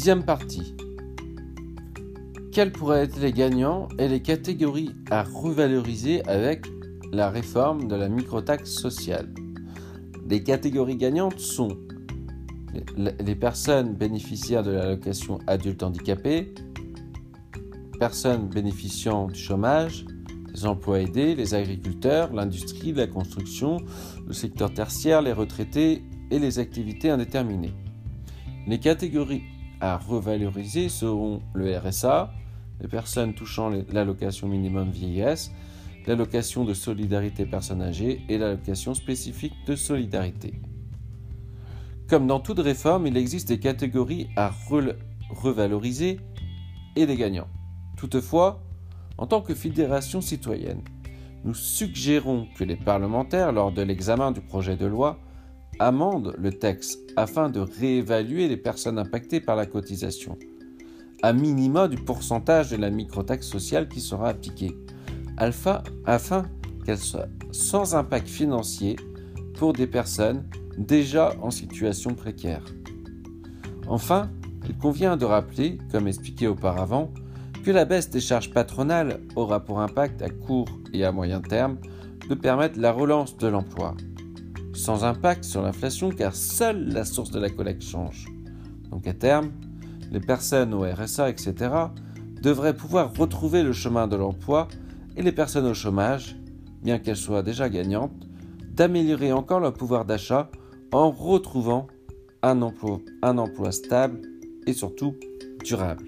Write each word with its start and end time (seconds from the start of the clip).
Dixième 0.00 0.24
partie. 0.24 0.74
Quels 2.52 2.72
pourraient 2.72 3.02
être 3.02 3.20
les 3.20 3.34
gagnants 3.34 3.86
et 3.98 4.08
les 4.08 4.22
catégories 4.22 4.92
à 5.10 5.24
revaloriser 5.24 6.26
avec 6.26 6.64
la 7.12 7.28
réforme 7.28 7.86
de 7.86 7.96
la 7.96 8.08
microtaxe 8.08 8.70
sociale? 8.70 9.28
Les 10.26 10.42
catégories 10.42 10.96
gagnantes 10.96 11.38
sont 11.38 11.76
les 12.96 13.34
personnes 13.34 13.94
bénéficiaires 13.94 14.62
de 14.62 14.70
l'allocation 14.70 15.38
adulte 15.46 15.82
handicapé, 15.82 16.54
personnes 17.98 18.48
bénéficiant 18.48 19.26
du 19.26 19.38
chômage, 19.38 20.06
les 20.54 20.64
emplois 20.64 21.00
aidés, 21.00 21.34
les 21.34 21.52
agriculteurs, 21.52 22.32
l'industrie, 22.32 22.94
la 22.94 23.06
construction, 23.06 23.76
le 24.26 24.32
secteur 24.32 24.72
tertiaire, 24.72 25.20
les 25.20 25.34
retraités 25.34 26.04
et 26.30 26.38
les 26.38 26.58
activités 26.58 27.10
indéterminées. 27.10 27.74
Les 28.66 28.78
catégories 28.78 29.42
à 29.80 29.96
revaloriser 29.96 30.88
seront 30.88 31.42
le 31.54 31.76
RSA, 31.76 32.32
les 32.80 32.88
personnes 32.88 33.34
touchant 33.34 33.70
l'allocation 33.92 34.48
minimum 34.48 34.90
vieillesse, 34.90 35.52
l'allocation 36.06 36.64
de 36.64 36.74
solidarité 36.74 37.46
personnes 37.46 37.82
âgées 37.82 38.22
et 38.28 38.38
l'allocation 38.38 38.94
spécifique 38.94 39.54
de 39.66 39.74
solidarité. 39.76 40.60
Comme 42.08 42.26
dans 42.26 42.40
toute 42.40 42.58
réforme, 42.58 43.06
il 43.06 43.16
existe 43.16 43.48
des 43.48 43.60
catégories 43.60 44.28
à 44.36 44.50
revaloriser 45.30 46.18
et 46.96 47.06
des 47.06 47.16
gagnants. 47.16 47.48
Toutefois, 47.96 48.62
en 49.18 49.26
tant 49.26 49.42
que 49.42 49.54
fédération 49.54 50.20
citoyenne, 50.20 50.82
nous 51.44 51.54
suggérons 51.54 52.48
que 52.56 52.64
les 52.64 52.76
parlementaires, 52.76 53.52
lors 53.52 53.72
de 53.72 53.82
l'examen 53.82 54.32
du 54.32 54.40
projet 54.40 54.76
de 54.76 54.86
loi, 54.86 55.18
amendent 55.80 56.34
le 56.38 56.52
texte 56.52 57.00
afin 57.16 57.48
de 57.48 57.60
réévaluer 57.60 58.48
les 58.48 58.58
personnes 58.58 58.98
impactées 58.98 59.40
par 59.40 59.56
la 59.56 59.66
cotisation, 59.66 60.38
à 61.22 61.32
minima 61.32 61.88
du 61.88 61.96
pourcentage 61.96 62.70
de 62.70 62.76
la 62.76 62.90
microtaxe 62.90 63.46
sociale 63.46 63.88
qui 63.88 64.00
sera 64.00 64.28
appliquée, 64.28 64.76
alpha, 65.38 65.82
afin 66.04 66.44
qu'elle 66.84 66.98
soit 66.98 67.28
sans 67.50 67.94
impact 67.94 68.28
financier 68.28 68.96
pour 69.54 69.72
des 69.72 69.86
personnes 69.86 70.44
déjà 70.76 71.34
en 71.40 71.50
situation 71.50 72.14
précaire. 72.14 72.64
Enfin, 73.88 74.30
il 74.68 74.76
convient 74.76 75.16
de 75.16 75.24
rappeler, 75.24 75.78
comme 75.90 76.06
expliqué 76.06 76.46
auparavant, 76.46 77.10
que 77.64 77.70
la 77.70 77.86
baisse 77.86 78.10
des 78.10 78.20
charges 78.20 78.52
patronales 78.52 79.20
aura 79.34 79.64
pour 79.64 79.80
impact 79.80 80.22
à 80.22 80.28
court 80.28 80.68
et 80.92 81.04
à 81.04 81.12
moyen 81.12 81.40
terme 81.40 81.78
de 82.28 82.34
permettre 82.34 82.78
la 82.78 82.92
relance 82.92 83.36
de 83.38 83.48
l'emploi, 83.48 83.94
sans 84.80 85.04
impact 85.04 85.44
sur 85.44 85.62
l'inflation 85.62 86.10
car 86.10 86.34
seule 86.34 86.88
la 86.88 87.04
source 87.04 87.30
de 87.30 87.38
la 87.38 87.50
collecte 87.50 87.82
change. 87.82 88.26
Donc 88.90 89.06
à 89.06 89.12
terme, 89.12 89.50
les 90.10 90.20
personnes 90.20 90.72
au 90.74 90.80
RSA, 90.80 91.28
etc., 91.28 91.70
devraient 92.42 92.74
pouvoir 92.74 93.14
retrouver 93.14 93.62
le 93.62 93.72
chemin 93.72 94.08
de 94.08 94.16
l'emploi 94.16 94.68
et 95.16 95.22
les 95.22 95.32
personnes 95.32 95.66
au 95.66 95.74
chômage, 95.74 96.36
bien 96.82 96.98
qu'elles 96.98 97.16
soient 97.16 97.42
déjà 97.42 97.68
gagnantes, 97.68 98.26
d'améliorer 98.72 99.32
encore 99.32 99.60
leur 99.60 99.74
pouvoir 99.74 100.06
d'achat 100.06 100.50
en 100.92 101.10
retrouvant 101.10 101.86
un 102.42 102.62
emploi, 102.62 103.72
stable 103.72 104.22
et 104.66 104.72
surtout 104.72 105.14
durable. 105.62 106.06